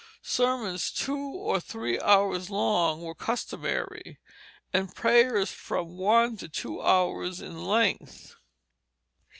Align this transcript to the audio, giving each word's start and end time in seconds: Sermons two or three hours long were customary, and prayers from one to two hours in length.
Sermons 0.23 0.91
two 0.91 1.15
or 1.29 1.59
three 1.59 1.99
hours 2.01 2.49
long 2.49 3.03
were 3.03 3.13
customary, 3.13 4.17
and 4.73 4.95
prayers 4.95 5.51
from 5.51 5.95
one 5.95 6.35
to 6.37 6.49
two 6.49 6.81
hours 6.81 7.39
in 7.39 7.63
length. 7.63 8.35